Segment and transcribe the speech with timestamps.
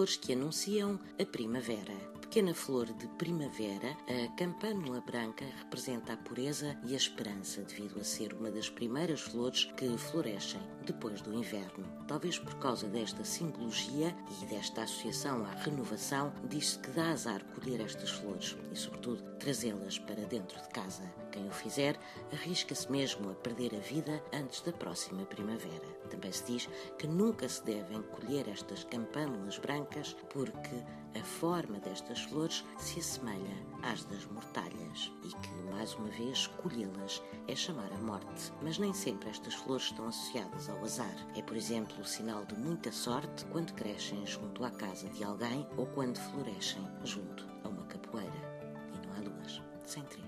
[0.00, 6.78] flores que anunciam a primavera pequena flor de primavera, a campanula branca representa a pureza
[6.84, 11.84] e a esperança, devido a ser uma das primeiras flores que florescem depois do inverno.
[12.06, 17.80] Talvez por causa desta simbologia e desta associação à renovação, diz-se que dá azar colher
[17.80, 21.02] estas flores e, sobretudo, trazê-las para dentro de casa.
[21.32, 21.98] Quem o fizer
[22.32, 25.88] arrisca-se mesmo a perder a vida antes da próxima primavera.
[26.08, 30.76] Também se diz que nunca se devem colher estas campânulas brancas porque
[31.18, 37.20] a forma destas flores se assemelha às das mortalhas e que, mais uma vez, colhê-las
[37.48, 38.52] é chamar a morte.
[38.62, 41.16] Mas nem sempre estas flores estão associadas ao azar.
[41.34, 45.66] É, por exemplo, o sinal de muita sorte quando crescem junto à casa de alguém
[45.76, 48.59] ou quando florescem junto a uma capoeira.
[49.96, 50.19] E